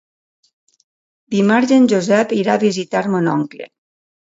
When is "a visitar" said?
2.57-3.05